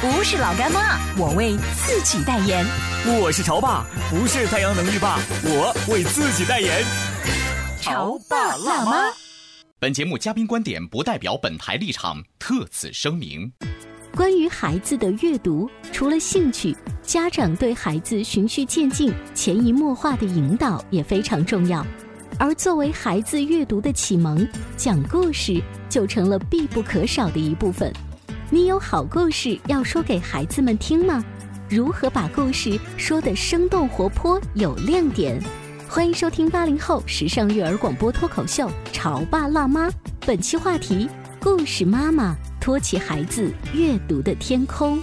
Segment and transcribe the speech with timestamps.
[0.00, 2.64] 不是老干妈，我为自己代言。
[3.20, 6.84] 我是潮爸，不是太阳能浴霸，我为自己代言。
[7.80, 9.12] 潮爸辣妈。
[9.80, 13.50] 本节目嘉宾观点不代表本台立场，特此声明。
[14.14, 21.84] 关于孩子的阅读，除了兴趣，家长对孩子循序渐进、潜移默化的引导也非常重要。
[22.38, 27.92] 而作为孩子阅读的启蒙，讲故事就成了必不可少的一部分。
[28.50, 31.22] 你有好故事要说给孩子们听吗？
[31.68, 35.38] 如何把故事说得生动活泼、有亮点？
[35.86, 39.88] 欢迎收听八零后时尚育儿广播脱口秀《潮爸辣妈》，
[40.26, 42.34] 本期话题：故事妈妈。
[42.58, 44.98] 托起孩子阅读的天空。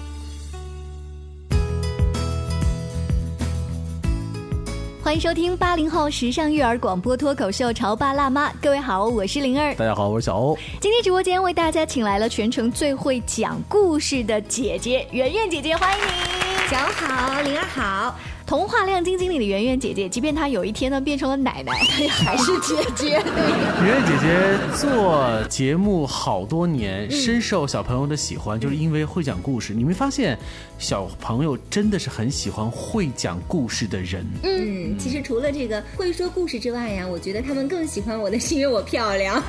[5.16, 10.58] 迎收听八零后时尚育儿广播脱口秀《潮爸辣妈》，各位好，我是灵儿，大家好，我是小欧。
[10.82, 16.70] 今天直播间为大家请来了全程最会讲故事的姐姐圆圆姐姐，欢迎你。
[16.70, 18.14] 小欧好，灵儿好。
[18.46, 23.14] 童话亮晶晶里的圆圆姐姐，即便她有一天呢变成了奶奶，她也还是姐姐。
[23.14, 29.74] 圆圆姐姐做节目好多年，深受小朋友的喜欢，就是因为会讲故事。
[29.74, 30.38] 你没发现，
[30.78, 34.24] 小朋友真的是很喜欢会讲故事的人。
[34.44, 39.42] 嗯，其实除了这个会说故事之外呀，我觉得他们更喜欢我的是因为我漂亮，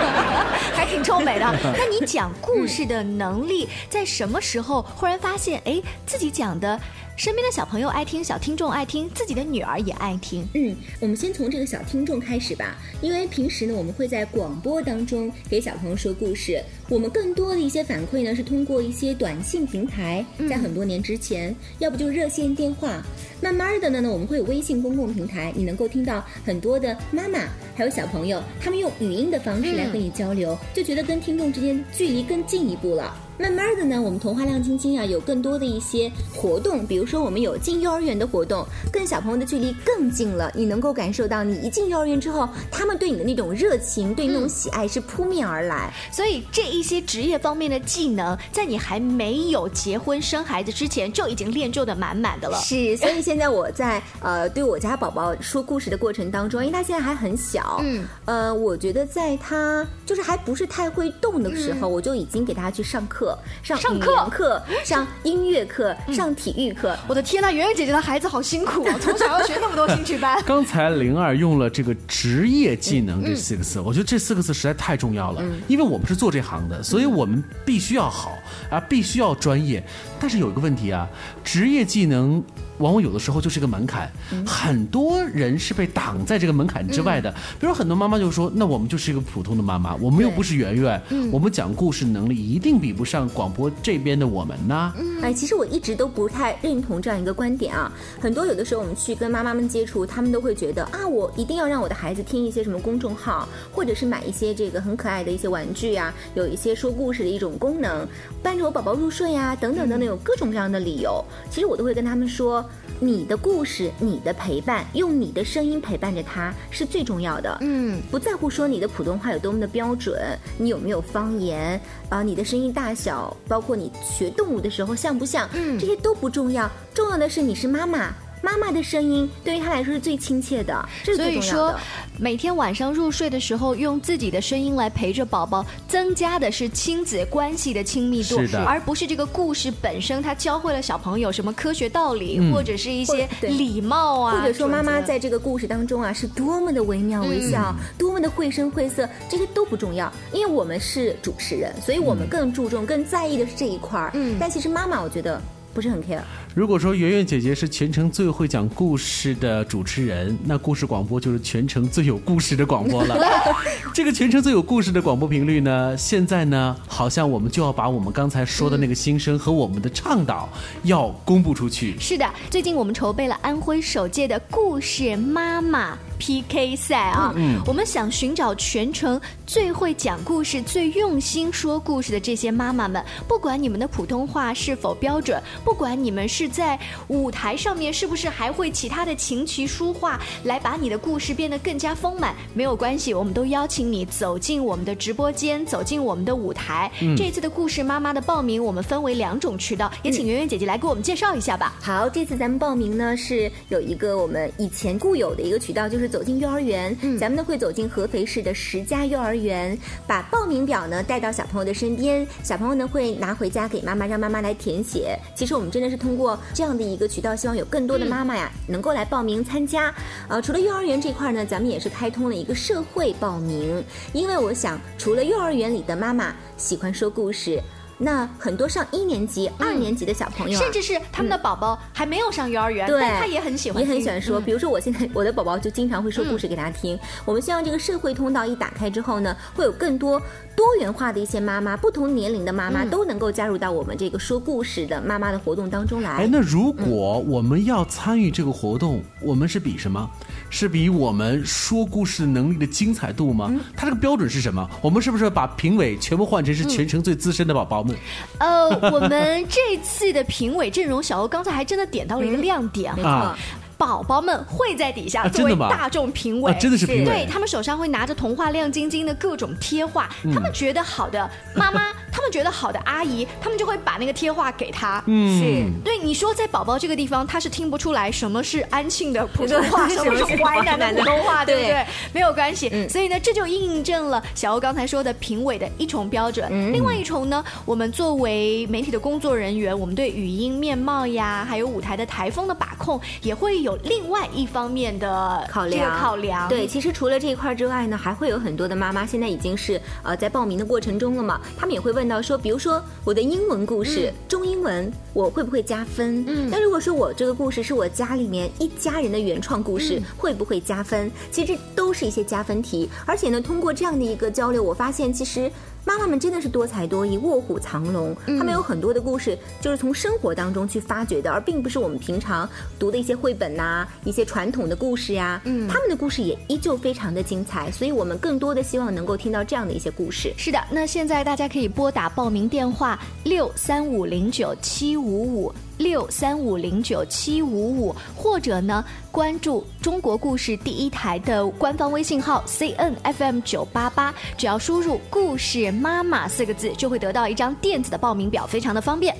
[0.72, 1.44] 还挺臭美的。
[1.76, 6.80] 那你讲故事的能力在什么时候忽然发现，哎，自己讲的？
[7.16, 10.46] 身边的小朋友爱听，小听众爱听，自己的女儿也爱听。
[10.54, 16.60] 嗯，我们先从这个小听众开始吧，因为平时呢，我们会在广播当中给小朋友说故事。
[16.88, 23.00] 我们更多的一些反馈呢，是通过一些短信平台，在很多年之前，要不就热线电话。
[23.44, 27.40] 慢慢的呢，呢我们会有微信公共平台，你能够听到很多的妈妈
[27.76, 33.14] 还有小朋友，他们用语音的方式来和你交流，就觉得跟听众之间距离更近一步了。
[33.36, 40.50] 慢慢的呢，我们童话亮晶晶啊，有更多的一些活动，比如说我们有进幼儿园的活动，跟小朋友的距离更近了。
[40.54, 45.92] 你能够感受到，你一进幼儿园之后，他们对你的那种热情，对那种喜爱是扑面而来。
[46.12, 52.56] 所以这一些职业方面的技能，在你还没有结婚生孩子之前，就已经练就的满满的了。
[52.60, 63.36] 是，所以现在我在呃对我家宝宝说故事的过程当中，因为他现在还很小，嗯，呃，我觉得在他就是还不是太会动的时候，我就已经给他去上课。
[63.62, 66.96] 上上课课， 上音乐课，上体育课。
[67.08, 70.42] 我的天呐，圆圆姐姐的孩子好辛苦啊， 从小要学那么多兴趣班。
[70.44, 78.38] 刚才灵儿用了这个职业技能这四个字，我觉得这四个字实在太重要了，因为我们是做这行的，所以我们必须要好
[78.70, 79.82] 啊，必须要专业。
[80.24, 81.06] 但是有一个问题啊，
[81.44, 82.42] 职业技能。
[82.78, 84.10] 往往有的时候就是个门槛，
[84.44, 87.32] 很多人是被挡在这个门槛之外的。
[87.60, 94.92] 比如很多妈妈就说：“那我们就是一个普通的妈妈，我们又不是圆圆，我们讲故事能力一定比不上广播这边的我们呢。”
[95.22, 97.92] 哎，其实我一直都不太认同这样一个观点啊。
[98.20, 108.04] 很多有的时候我们去跟妈妈们接触，他们都会觉得啊，我一定要让我的孩子听一些什么公众号，或者是买一些这个很可爱的一些玩具啊，有一些说故事的一种功能，
[108.42, 111.22] 伴着我宝宝入睡呀，等等等等，有各种各样的理由。
[111.50, 112.64] 其实我都会跟他们说。
[113.00, 117.58] 你的故事，你的陪伴，用你的声音陪伴着他，是最重要的。
[117.60, 120.16] 嗯，不在乎说你的普通话有多么的标准，
[120.56, 121.78] 你有没有方言
[122.08, 128.14] 啊，你的声音大小，包括你学动物的时候像不像，嗯，这些都不重要，重要的是你是妈妈。
[128.44, 130.86] 妈妈的声音对于他来说是最亲切的，
[131.16, 131.74] 所以说
[132.18, 140.22] 每天晚上入睡的时候，用自己的声音来陪着宝宝，增加的是亲子关系的亲密度，而不是这个故事本身。
[140.22, 154.10] 它教会了小朋友什么科学道理，或者是一些礼貌啊，或者说妈妈在这个故事当中啊，是多么的惟妙惟肖，多么的绘声绘色，这些都不重要，因为我们是主持人，所以我们更注重、更在意的是这一块儿。
[154.12, 155.40] 嗯，但其实妈妈，我觉得。
[155.74, 156.20] 不是很 care。
[156.54, 163.18] 如果说圆圆姐姐是全程最会讲故事的主持人，那故事广播就是全程最有故事的广播了。
[163.92, 170.48] 这个全程最有故事的广播频率呢，现在呢，好像我们就要把我们刚才说的那个心声和我们的倡导
[170.84, 171.98] 要公布出去。
[171.98, 177.34] 是的，最近我们筹备了安徽首届的故事妈妈 PK 赛啊，
[177.66, 186.78] 我们想寻找全程最会讲故事、最用心说故事的这些妈妈们，不管你们的普通话是否标准，不管你们是在
[187.08, 196.90] 舞台上面是不是还会其他的琴棋书画来把你的故事变得更加丰满，没有关系，我们都邀请你走进我们的直播间，走进我们的舞台。
[197.16, 201.74] 这次的故事妈妈的报名，我们分为两种渠道，也请圆圆姐姐来给我们介绍一下吧。
[201.80, 206.96] 好，这次咱们报名呢是有一个我们以前固有的一个渠道，就是走进幼儿园。
[207.00, 209.76] 嗯，咱们呢会走进合肥市的十家幼儿园，
[210.06, 215.18] 把报名表呢带到小朋友的身边，小朋友呢会拿回家给妈妈，让妈妈来填写。
[215.34, 219.94] 其实我们真的是通过这样的一个渠道，希望有更多的妈妈呀能够来报名参加。
[220.28, 227.60] 呃，除了幼儿园这块呢，咱们也是开通了一个社会报名，因为我想除了幼儿园里的妈妈喜欢说故事。
[227.96, 234.40] 那很多上一年级、二年级的小朋友啊，甚至是他们的宝宝还没有上幼儿园，对但他也很喜欢也，很喜欢说。
[234.40, 236.98] 嗯比如说，我现在 我的宝宝就经常会说故事给大家听。
[237.24, 240.20] 我们希望这个社会通道一打开之后呢，会有更多
[240.56, 246.28] 多元化的一些妈妈，不同年龄的妈妈都能够加入到我们这个说故事的妈妈的活动当中哎，来。
[246.30, 250.08] 那如果我们要参与这个活动，我们是比什么？
[250.50, 253.52] 是比我们说故事能力的精彩度吗？
[253.76, 254.68] 它这个标准是什么？
[254.80, 257.96] 我们是不是把评委全部换成是全程最资深的宝宝们？
[258.38, 263.36] 呃，我们这次的评委阵容，小欧刚才还真的点到了一个亮点没哈。
[263.76, 267.04] 错，宝宝们会在底下作为大众评委，啊真的是评委。
[267.04, 275.02] 对他们手上会拿着童话亮晶晶的各种贴画，他们觉得好的妈妈， 他们觉得好的阿姨，他们就会把那个贴画给他。
[275.06, 275.38] 嗯。
[275.38, 275.44] 是。
[275.84, 281.54] 对你说，在宝宝这个地方，他是听不出来什么是安庆的普通话， 什么是淮南的普通话，对。
[281.54, 281.70] 不对？
[281.70, 281.86] 对？
[282.12, 282.68] 没有关系。
[282.72, 282.88] 嗯。
[282.88, 286.48] 所以呢，这就印证了小欧刚才说的评委的一重标准。
[286.50, 286.72] 嗯。
[286.72, 296.48] 另外一重呢，我们作为媒体的工作人员，我们对语音、面貌呀，还有舞台的台风的把控，也会有另外一方面的考量这个考量。
[296.48, 306.24] 对，其实除了这一块之外呢，还会有很多的妈妈现在已经是呃在报名的过程中了嘛，他们也会问到说，比如说我的英文故事、中英文，我会不会加分？
[306.28, 311.10] 嗯那如果说我这个故事是我家里面一家人的原创故事，会不会加分？
[311.32, 315.50] 其实这都是一些加分题，而且呢，通过这样的一个交流，我发现其实。
[315.84, 322.48] 妈妈们真的是多才多艺、卧虎藏龙，他们有很多的故事就是从生活当中去发掘的，而并不是我们平常
[322.78, 325.40] 读的一些绘本呐、一些传统的故事呀。
[325.44, 330.32] 嗯，他们的故事也依旧非常的精彩，所以我们更多的希望能够听到这样的一些故事。
[330.38, 349.16] 是的，那现在大家可以拨打报名电话六三五零九七五五六三五零九七五五，或者呢关注中国故事第一台的官方微信号 C N F M 九八八，只要输入“故事妈妈”四个字，就会得到一张电子的报名表，非常的方便。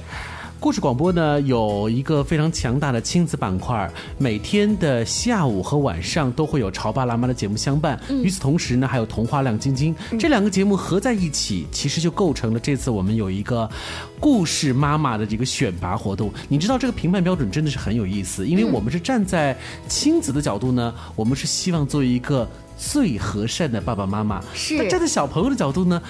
[0.65, 8.01] 故事广播呢有一个非常强大的亲子板块，每天的下午和晚上都会有潮爸辣妈的节目相伴。
[8.23, 13.69] 与此同时呢，还有童话亮晶晶、这两个节目合在一起，其实就构成了这次我们有一个
[14.19, 16.33] 故事妈妈的这个选拔活动。
[16.49, 19.55] 你知道这个评判标准真的是很有意思，因为我们是站在
[19.87, 24.43] 亲子的角度呢，我们是希望做一个最和善的爸爸妈妈。
[24.55, 26.01] 是那站在小朋友的角度呢？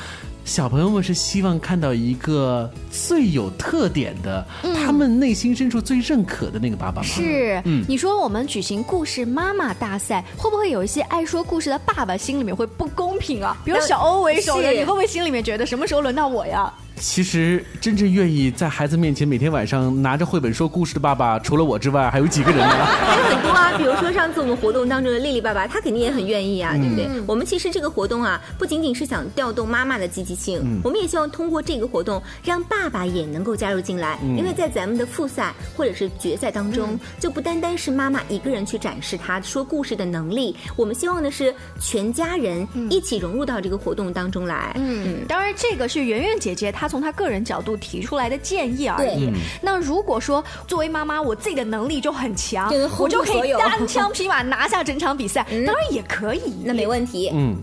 [0.45, 7.15] 小朋友们是希望看到一个最有特点的，他们内心深处最认可的那个爸爸妈妈。
[7.15, 13.57] 是，你说我们举行故事妈妈大赛，会不会有一些爱说故事的爸爸心里面会不公平啊？
[13.65, 16.71] 比如小欧为首的，你会不会心里面觉得什么时候轮到我呀？
[16.97, 22.69] 其实真正愿意在孩子面前每天晚上拿着绘本说故事的爸爸，除了我之外，还有几个人呢？
[22.87, 27.09] 还有很多啊，比如说上次我们活动当中的丽丽爸爸，他肯定也很愿意啊，对不对？
[27.27, 44.73] 我们其实这个活动啊，不仅仅是想调动妈妈的积极性，我们也希望通过这个活动让爸爸也能够加入进来，因为在咱们的复赛或者是决赛当中，就不单单是妈妈一个人去展示她说故事的能力，我们希望的是全家人一起融入到这个活动当中来。
[44.77, 49.33] 嗯，当然这个是圆圆姐姐她从他个人角度提出来的建议而已。
[49.61, 56.63] 那如果说作为妈妈，我自己的能力就很强我就可以单枪匹马拿下整场比赛，当然也可以。
[56.65, 57.57] 那没问题，嗯。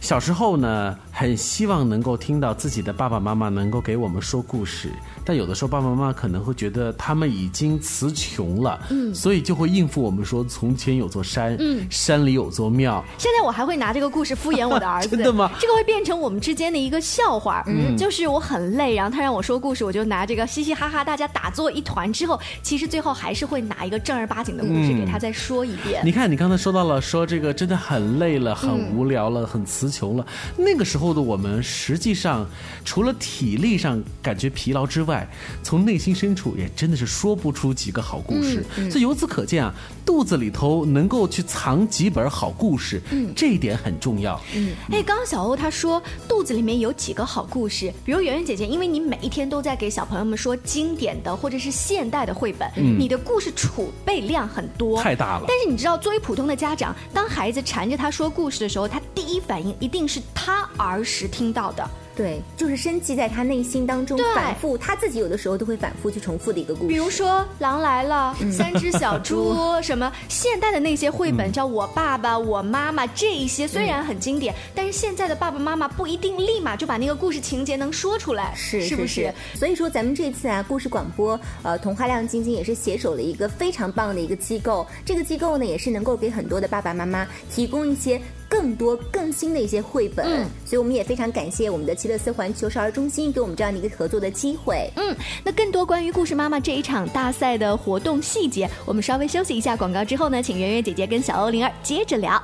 [0.00, 4.90] 小时候呢，很希望能够听到自己的爸爸妈妈能够给我们说故事，
[5.24, 13.04] 但有的时候爸爸妈妈可能会觉得他们已经词穷了，嗯，所以就会应付我们说从前有座山，嗯，山里有座庙。
[13.18, 15.50] 现在我还会拿这个故事敷衍我的儿子， 真的吗？
[15.60, 26.02] 这个会变成我们之间的一个笑话，嗯，就是我很累，然后他让我说故事，我就拿这个嘻嘻哈哈，大家打作一团之后，其实最后还是会拿一个正儿八经的故事给他再说一遍。
[26.04, 30.26] 你看，你刚才说到了，说这个真的很累了，很无聊了，很词穷了。
[30.56, 32.46] 那个时候的我们，实际上
[32.84, 35.26] 除了体力上感觉疲劳之外，
[35.62, 38.62] 从内心深处也真的是说不出几个好故事。
[38.90, 39.72] 所以由此可见啊，
[40.04, 44.38] 肚子里头能够去藏几本好故事，嗯这一点很重要。
[44.54, 55.44] 嗯，哎，刚刚小欧他说肚子里面有几个好故事，比如圆圆姐姐，因为你每一天都在给小朋友们说经典的或者是现代的绘本，你的故事储备量很多，太大了。
[55.48, 61.88] 但是你知道，作为普通的家长，当孩子缠着他说故事的时候，他第一反应一定是他儿时听到的。
[62.14, 66.88] 对，就是深记在他内心当中，反复他自己有的时候都会反复去重复的一个故事。
[66.88, 79.32] 比如说《狼来了》《三只小猪 》什么现代的那些绘本，叫我爸爸、我妈妈这一些，虽然很经典，但是现在的爸爸妈妈不一定立马就把那个故事情节能说出来，是是不是？
[79.54, 88.20] 所以说咱们这次啊，故事广播，呃，童话亮晶晶也是携手了一个非常棒的一个机构，这个机构呢也是能够给很多的爸爸妈妈提供一些。
[88.52, 94.90] 更多更新的一些绘本，所以我们也非常感谢我们的奇乐斯环球少儿中心给我们这样的一个合作的机会。
[94.96, 102.40] 嗯，那更多关于故事妈妈这一场大赛的活动细节，我们稍微休息一下广告之后呢，请圆圆姐姐跟小欧灵儿接着聊。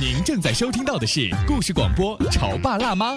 [0.00, 3.14] 您正在收听到的是故事广播《潮爸辣妈》。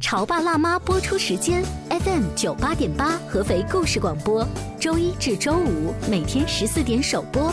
[0.00, 4.48] 潮爸辣妈播出时间：FM 九八点八，合肥故事广播，
[4.80, 7.52] 周一至周五每天十四点首播。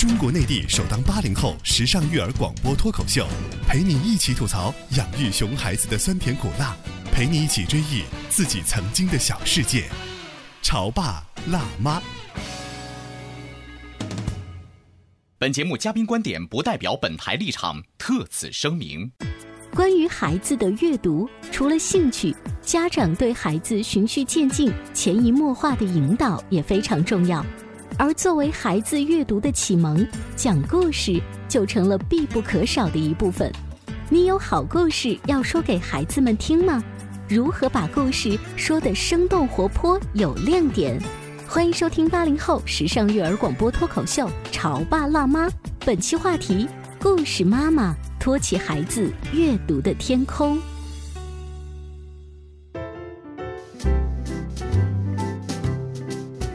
[0.00, 3.28] 中国内地首档八零后时尚育儿广播脱口秀，
[3.68, 6.74] 陪你一起吐槽养育熊孩子的酸甜苦辣，
[7.12, 9.90] 陪你一起追忆自己曾经的小世界。
[10.62, 12.00] 潮爸辣妈。
[15.36, 19.12] 本节目嘉宾观点不代表本台立场，特此声明。
[19.74, 27.44] 关于孩子的阅读，除了兴趣，家长对孩子循序渐进、潜移默化的引导也非常重要。
[28.00, 33.52] 而作为孩子阅读的启蒙，讲故事就成了必不可少的一部分。
[34.08, 36.82] 你有好故事要说给孩子们听吗？
[37.28, 40.98] 如何把故事说得生动活泼、有亮点？
[41.46, 45.46] 欢迎收听八零后时尚育儿广播脱口秀《潮爸辣妈》。
[45.84, 46.66] 本期话题：
[46.98, 50.58] 故事妈妈托起孩子阅读的天空。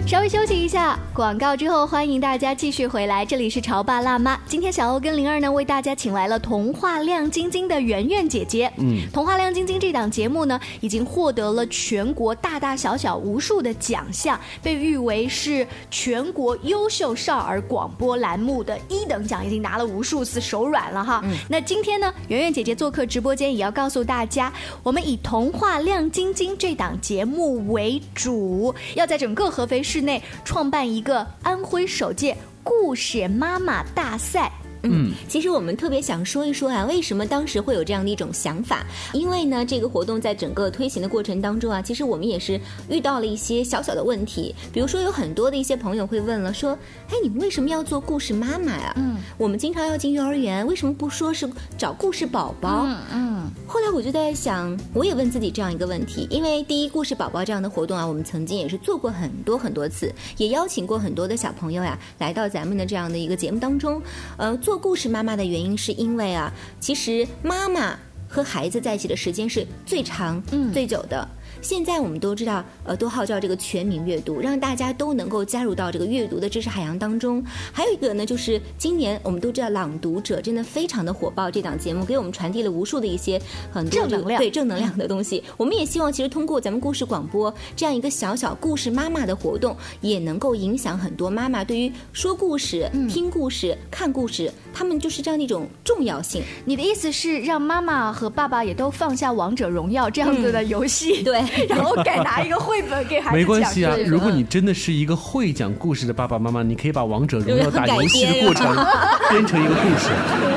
[0.06, 3.26] 稍微休息一下，广告之后欢迎大家继续回来。
[3.26, 8.72] 这里是潮爸辣妈，今天小欧跟灵儿呢为大家请来了童话亮晶晶的圆圆姐姐。
[8.78, 21.24] 嗯，童话亮晶晶这档节目呢已经获得了全国大大小小无数的奖项，被誉为是全国优秀少儿广播栏目的一等奖，已经拿了无数次手软了哈。
[21.50, 29.95] 那今天呢，圆圆姐姐做客直播间，也要告诉大家，我们以童话亮晶晶这档节目为主，要在整个合肥市。
[29.96, 32.36] 室内创办一个安徽首届
[32.66, 34.65] 故事妈妈大赛。
[34.92, 38.86] 嗯，其实我们特别想说一说啊，为什么当时会有这样的一种想法？
[39.14, 44.54] 因为呢，这个活动在整个推行的过程当中啊，其实我们也是遇到了一些小小的问题。
[44.72, 46.78] 比如说，有很多的一些朋友会问了，说
[47.10, 52.86] ：“哎，你们为什么要做故事妈妈呀？”嗯，我们经常要进幼儿园，为什么不说是找故事宝宝？
[52.86, 53.52] 嗯嗯。
[53.68, 64.00] 后来我就在想，我也问自己这样一个问题，因为第一故事宝宝这样的活动啊，我们曾经也是做过很多很多次，也邀请过很多的小朋友呀来到咱们的这样的一个节目当中，
[64.38, 64.75] 呃，做。
[64.78, 70.42] 故事妈妈的原因是因为啊，其实妈妈和孩子在一起的时间是最长、
[70.74, 71.28] 最久的。
[71.66, 77.44] 现在我们都知道，呃，都号召这个全民阅读，让大家都能够加入到这个阅读的知识海洋当中。
[77.74, 83.42] 还有一个呢，就是今年我们都知道《朗读者》真的非常的火爆，这档节目给我们传递了无数的一些
[83.72, 85.44] 很多正能量对正能量的东西。
[85.58, 96.44] 我们也希望，其实通过咱们故事广播这样一个小小故事妈妈的活动，也能够影响很多妈妈对于说故事、听故事、看故事，他们就是这样的一种重要性。
[96.64, 108.66] 你的意思是让妈妈和爸爸也都放下王者荣耀这样子的游戏，对然后改拿一个绘本给孩子没关系啊如果你真的是一个会讲故事的爸爸妈妈，你可以把王者荣耀打游戏的过程
[109.30, 110.10] 编成一个故事。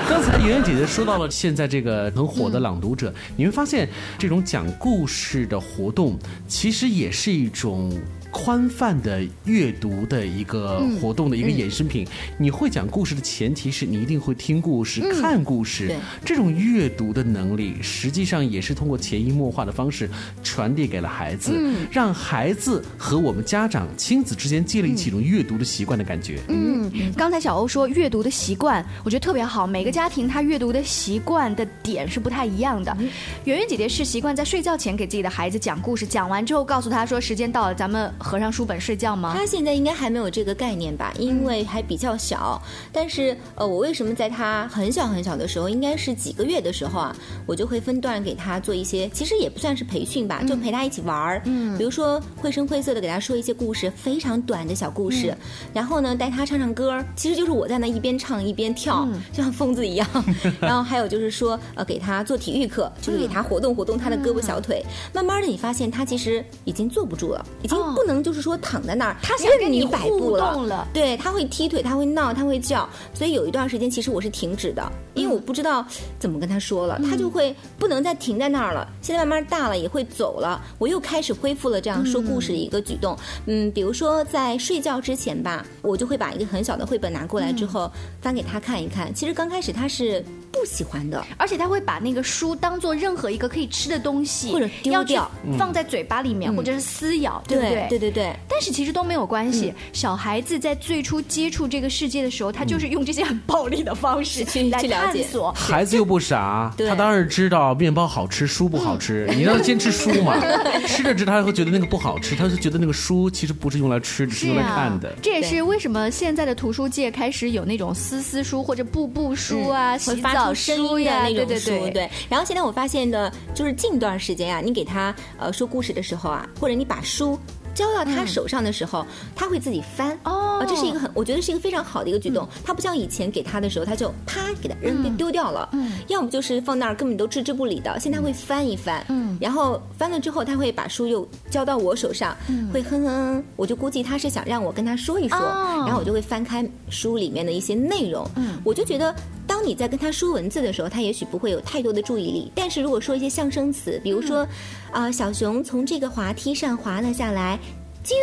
[0.08, 3.88] 刚才圆圆姐姐说到了现在这个很火的朗读者，你会发现
[4.18, 7.92] 这种讲故事的活动其实也是一种。
[8.38, 12.06] 宽泛的阅读的一个活动的一个衍生品，
[12.38, 15.92] 你会讲故事的前提是你一定会听故事、看故事。
[16.24, 20.08] 这种阅读的能力，实际上也是通过潜移默化的方式
[20.40, 21.52] 传递给了孩子，
[21.90, 26.38] 让孩子和我们家长、亲子之间建立起一种阅读的习惯的感觉。
[26.46, 29.66] 嗯，刚才小欧说阅读的习惯，我觉得特别好。
[29.66, 32.96] 每个家庭他阅读的习惯的点是不太一样的。
[33.44, 39.32] 圆圆姐姐是习惯在睡觉前给自己的孩子讲故事，讲完之后告诉他说时间到了，咱们合上书本睡觉吗？
[39.34, 42.60] 他现在应该还没有这个概念吧，因为还比较小。
[42.92, 47.16] 但是呃，我为什么在他很小很小的时候，应该是几个月的时候啊，
[47.46, 51.40] 我就会分段给他做一些，其实也不算是培训吧，就陪他一起玩儿。
[51.46, 55.34] 嗯，比如说绘声绘色的给他说一些故事，非常短的小故事，
[55.72, 60.06] 然后呢带他唱唱歌，其实就是我在那一边唱一边跳，就像疯子一样。
[60.60, 64.84] 然后还有就是说呃给他做体育课，就是给他活动活动他的胳膊小腿。
[65.14, 75.84] 慢慢的你发现他其实已经坐不住了，已经不能就是说躺在那儿，他想任跟你摆互布动了对，他会踢腿，他会闹，他会叫，所以有一段时间其实我是停止的，因为我不知道
[76.18, 78.86] 怎么跟他说了，他就会不能再停在那儿了。
[79.02, 83.16] 现在慢慢大了也会走了，我又开始恢复了这样说故事的一个举动。
[83.46, 89.14] 嗯，比如说在睡觉之前吧，我就会把一个很小的绘本拿过来之后翻给他看一看。
[89.14, 90.24] 其实刚开始他是
[90.58, 97.86] 不喜欢的，而且他会把那个书当做任何一个可以吃的东西，或者丢掉放在嘴巴里面，或者是撕咬，对不对？
[97.88, 98.34] 对对对。
[98.48, 99.72] 但是其实都没有关系。
[99.92, 105.52] 小孩子在最初接触这个世界的时候，他就是用这些很暴力的方式去来去了解探索。
[105.52, 109.28] 孩子又不傻，他当然知道面包好吃，书不好吃。
[109.36, 110.34] 你让他先吃书嘛，
[110.86, 115.12] 吃着吃他会觉得那个不好吃，他就觉得那个书其实不是用来吃的，是用来看的。
[115.22, 122.10] 这也是为什么现在的图书界开始有那种丝丝书或者布布书啊、会洗澡声，音的那种对书，对对。
[122.28, 127.38] 然后现在我发现的，就是近段时间啊，你给他呃说故事的时候啊，或者你把书。
[127.78, 129.06] 交到他手上的时候，
[129.36, 130.18] 他会自己翻。
[130.24, 130.58] 哦。
[130.58, 132.46] 啊这是一个很，我觉得是一个非常好的一个举动。
[132.64, 135.92] 他不像以前给他的时候，他就啪给他扔丢丢掉了，嗯。
[136.08, 137.98] 要么就是放那儿根本都置之不理的。
[138.00, 139.38] 现在会翻一翻，嗯。
[139.40, 142.36] 然后翻了之后，他会把书又交到我手上，
[142.72, 145.84] 会哼哼，我就估计他是想让我跟他说一说，哦。
[145.86, 148.60] 然后我就会翻开书里面的一些内容，嗯。
[148.64, 149.14] 我就觉得。
[149.48, 152.52] 当你在跟他说文字的时候，他也许不会有太多的注意力。
[152.54, 154.46] 但是如果说一些象声词，比如说，
[154.92, 157.58] 啊、小熊从这个滑梯上滑了下来，
[158.04, 158.14] 啾，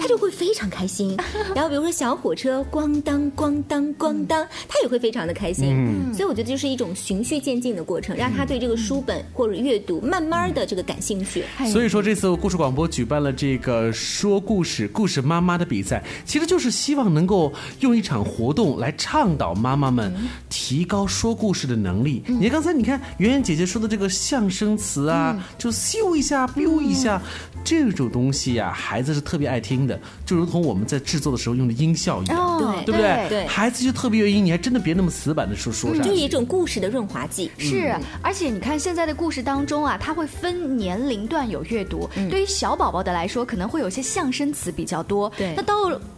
[0.00, 1.16] 他就会非常开心。
[1.54, 5.68] 然后比如说小火车咣当咣当咣当，他也会非常的开心。
[5.68, 6.14] 嗯。
[6.14, 11.44] 所以我觉得就是一种循序渐进的过程，让他对这个书本或者阅读慢慢的这个感兴趣。
[11.70, 20.12] 所以说，这次故事广播举办了这个说故事、故事妈妈的比赛，其实就是希望能够用一场活动来倡导妈妈们
[20.48, 22.22] 提高说故事的能力。
[22.26, 27.20] 你看刚才你看圆圆姐姐说的这个象声词啊，就咻一下、biu 一下，
[27.64, 32.38] 这种东西呀、孩子是特别爱听的，就如同我们在制作的时候用的音效一样。
[32.38, 33.28] 哦对对不对？
[33.28, 36.08] 对孩子就特别愿意，你还真的别那么死板的说说上去。
[36.08, 37.50] 就一种故事的润滑剂。
[37.58, 42.08] 是，而且你看现在的故事当中啊，它会分年龄段有阅读。
[42.30, 45.30] 对于小宝宝的来说，可能会有些象声词比较多。
[45.36, 45.74] 对那到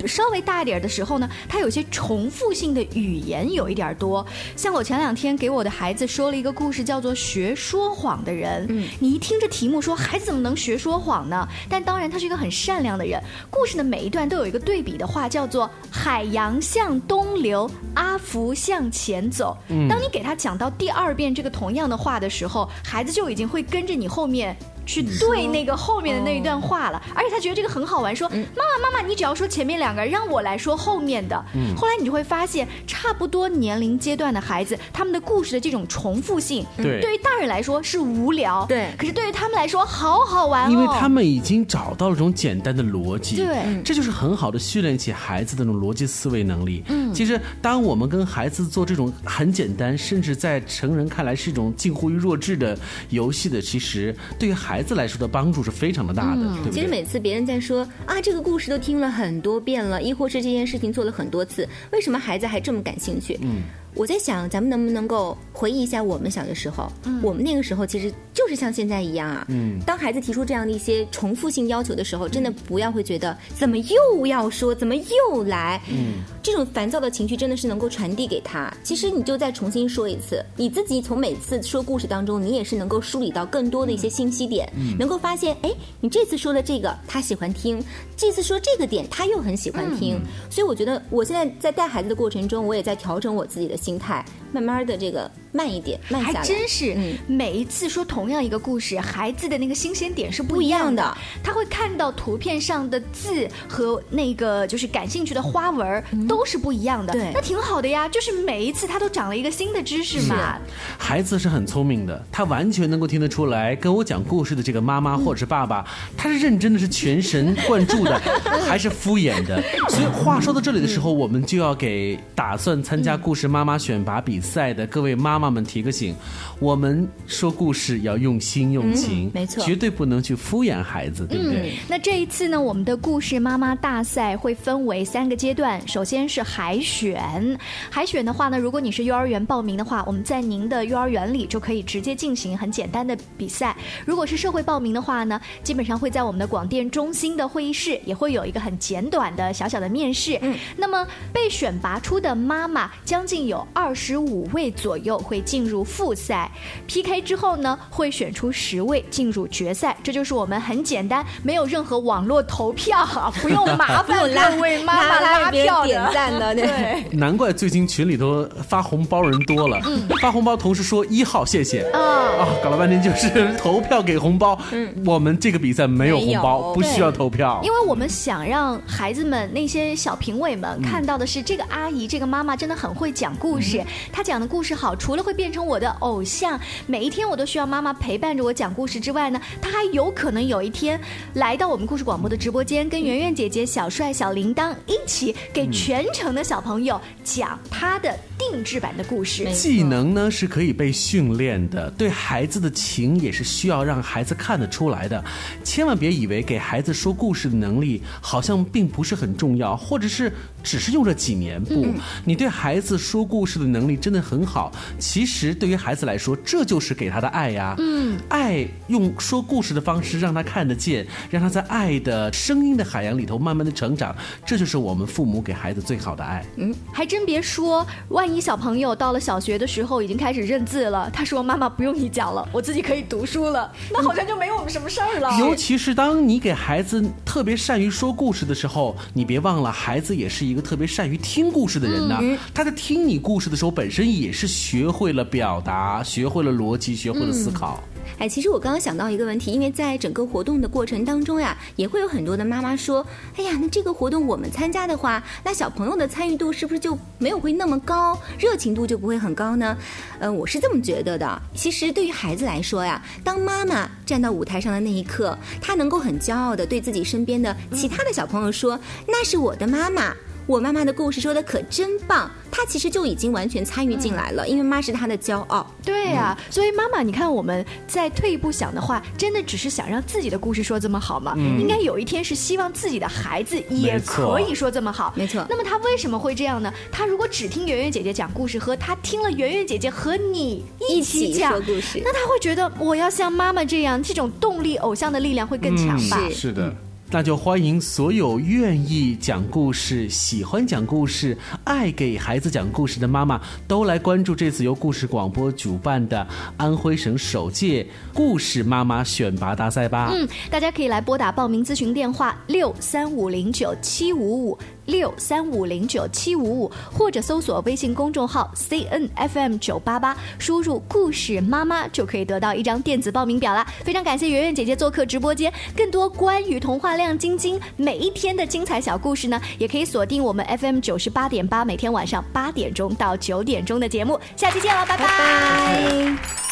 [0.06, 4.24] 稍微大一点的时候呢，它有些重复性的语言有一点多。
[4.56, 8.62] 像我前两天给我的孩子说了一个故事，叫做《学说谎的人》。
[8.68, 11.33] 嗯，你一听这题目说，孩子怎么能学说谎呢？
[11.68, 13.18] 但当然他是一个很善良的人。
[13.50, 19.56] 故事的每一段都有一个对比的话，叫做“海洋向东流，阿福向前走”。
[19.88, 24.56] 当你给他讲到第二遍这个同样的话的时候，孩子就已经会跟着你后面。
[24.86, 31.36] 去对那个后面的那一段话了，而且他觉得这个很好玩，说：“妈妈，妈妈，你只要说前面两个，让我来说后面的。”
[31.76, 37.00] 后来你就会发现，差不多年龄阶段的孩子，他们的故事的这种重复性，对。
[37.00, 38.88] 对于大人来说是无聊，对。
[38.96, 40.66] 可是对于他们来说好好玩。
[40.66, 43.56] 哦，因为他们已经找到了这种简单的逻辑，对。
[43.64, 46.82] 嗯这就是很好的训练起孩子的那种逻辑思维能力。
[46.88, 52.78] 嗯，其实当我们跟孩子做这种很简单，甚至在成人看来是一种近乎于弱智的
[53.10, 56.72] 游戏的，其实对于孩孩子来说的帮助是非常的大的，对不对？
[56.72, 63.38] 其实每次别人在说啊，这个故事都听了很多遍了，亦或是这件事情做了很多次，为什么孩子还这么感兴趣？
[63.40, 63.62] 嗯。
[63.94, 66.90] 我在想，咱们能不能够回忆一下我们小的时候？
[67.04, 69.46] 嗯，我们那个时候其实就是像现在一样啊。
[69.48, 75.80] 嗯，当孩子提出这样的一些重复性要求的时候，真的不要会觉得怎么又要说，怎么又来？
[75.88, 78.68] 嗯，这种烦躁的情绪真的是能够传递给他。
[78.82, 87.80] 其实你就再重新说一次，你自己从每次说故事当中，你也是能够梳理到更多的一些信息点，能够发现，哎，你这次说的这个他喜欢听，
[88.16, 90.20] 这次说这个点他又很喜欢听。
[90.50, 93.78] 所以我觉得我现在在带孩子的过程中，我也在调整我自己的。
[93.84, 94.24] 心态。
[94.54, 95.30] 慢慢的这个。
[95.56, 96.34] 慢一点，慢下来。
[96.40, 96.96] 还真是，
[97.28, 101.16] 每一次说同样一个故事，孩子的那个新鲜点是不一样的。
[101.44, 107.12] 他会看到图片上的字和那个就是感兴趣的花纹都是不一样的。
[107.12, 108.08] 对，那挺好的呀。
[108.08, 110.58] 就是每一次他都长了一个新的知识嘛。
[110.98, 115.86] 孩子是很聪明的，他完全能够听得出来，跟我讲故事的这个妈妈或者是爸爸，
[116.16, 118.20] 他是认真的，是全神贯注的，
[118.66, 119.62] 还是敷衍的？
[119.88, 125.54] 所以话说到这里的时候，我们就要给打算参加故事妈妈选拔比赛的各位妈妈。
[125.54, 126.12] 们提个醒，
[126.58, 131.74] 我们说故事要用心用情，没错，绝对不能去敷衍孩子，对不对？
[131.88, 137.56] 那这一次呢，我们的故事妈妈大赛会分为三个阶段，首先是海选。
[137.88, 143.76] 海选的话呢，如果你是幼儿园报名的话，我们在您的幼儿园里就可以直接进行很简单的比赛。
[144.04, 150.36] 如果是社会报名的话呢，基本上会在我们的广电中心的会议室，也会有一个很简短的小小的面试。
[150.42, 155.14] 嗯，那么被选拔出的妈妈将近有二十五位左右。
[155.24, 156.50] 会进入复赛
[156.86, 159.96] ，PK 之后呢，会选出十位进入决赛。
[160.02, 163.06] 这就是我们很简单，没有任何网络投票，
[163.40, 166.54] 不用麻烦各位妈妈拉票点赞的。
[166.54, 169.80] 对， 难怪最近群里头发红包人多了，
[170.20, 174.58] 发红包同时说一号谢谢啊啊，搞了半天就是 投票给红包。
[174.72, 190.98] 嗯，我们这个比赛没有红包，不需要投票，因为我们想让孩子们那些小评委们看到的是这个阿姨这个妈妈真的很会讲故事，她讲的故事好，除了会变成我的偶像，每一天我都需要妈妈陪伴着我讲故事之外呢，他还有可能有一天
[191.34, 199.44] 来到我们故事广播的直播间，跟圆圆姐姐、小帅、小铃铛一起给全城的小朋友讲他的定制版的故事。
[199.52, 205.22] 技能呢是可以被训练的，对孩子的情也是需要让孩子看得出来的。
[205.62, 210.32] 千万别以为给孩子说故事的能力好像并不是很重要，或者是
[210.62, 211.62] 只是用了几年。
[211.62, 211.86] 不，
[212.24, 214.70] 你对孩子说故事的能力真的很好。
[214.98, 217.74] 其实对于孩子来说，这就是给他的爱呀。
[217.78, 224.14] 嗯，爱用说故事的方式让他看得见，让他在爱的声音的海洋里头慢慢的成长，
[224.44, 226.44] 这就是我们父母给孩子最好的爱。
[226.56, 235.38] 嗯，还真别说，万一小朋友到了小学的时候已经开始认字了，他说妈妈不用你讲了，我自己可以读书了， 那好像就没我们什么事儿了。
[235.38, 242.20] 尤其是当你给孩子特别善于说故事的时候，你别忘了，孩子也是一个特别善于听故事的人呢。
[242.52, 245.14] 他在听你故事的时候，本身也是学会。
[245.14, 247.80] 了表达，学会了逻辑，学会了思考。
[248.18, 253.06] 哎，其实我刚刚想到一个问题，因为在整个活动的过程当中呀，也会有很多的妈妈说
[253.38, 259.76] ：“哎呀，那这个活动我们参加的话，那小朋友的参与度是不是就没有会那么高，热情度就不会很高呢？”
[260.18, 261.42] 嗯，我是这么觉得的。
[261.54, 270.12] 其实对于孩子来说呀，当妈妈站到舞台上的那一刻，她能够很骄傲的对自己身边的其他的小朋友说：“那是我的妈妈。”
[270.46, 275.66] 我妈妈的故事说的可真棒，她其实就已经完全参与进来了，因为妈是她的骄傲。
[275.82, 281.34] 对呀，所以妈妈，你看我们再退一步想的话，真的只是想让自己的故事说这么好吗？
[281.36, 285.14] 应该有一天是希望自己的孩子也可以说这么好。
[285.16, 285.44] 没错。
[285.48, 286.72] 那么他为什么会这样呢？
[286.92, 296.20] 他如果只听圆圆姐姐讲故事，和他听了圆圆姐姐和你一起讲故事，那他会觉得我要像妈妈这样，这种动力、偶像的力量会更强吧？
[296.30, 296.74] 是的。
[297.10, 310.10] 那就欢迎所有愿意讲故事、喜欢讲故事、爱给孩子讲故事的妈妈，都来关注这次由故事广播主办的安徽省首届故事妈妈选拔大赛吧。
[310.12, 314.58] 嗯，大家可以来拨打报名咨询电话六三五零九七五五。
[314.86, 323.66] 六三五零九七五五，或者搜索微信公众号 C N F M 九八八，输入“故事妈妈”就可以得到一张电子报名表啦。
[323.84, 334.18] 非常感谢圆圆姐姐做客直播间，更多关于童话亮晶晶每一天的精彩小故事呢，也可以锁定我们 F M 九十八点八，每天晚上八点钟到九点钟的节目。
[334.36, 336.43] 下期见了，拜拜。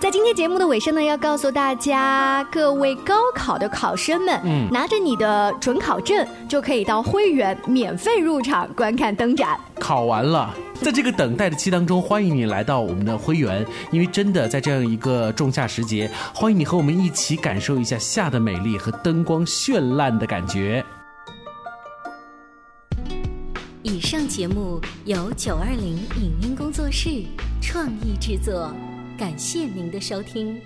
[0.00, 9.60] 在今天节目的尾声呢，要告诉大家，各位高考的考生们，嗯，拿着你的准考证就可以到会员免费入场观看灯展。
[9.78, 20.82] 考完了，在这个等待的期当中，欢迎你来到我们的辉园，因为真的在这样一个仲夏时节，欢迎你和我们一起感受一下夏的美丽和灯光绚烂的感觉。
[23.82, 27.22] 以上节目由九二零影音工作室
[27.60, 28.72] 创意制作，
[29.20, 30.58] 感谢您的收听。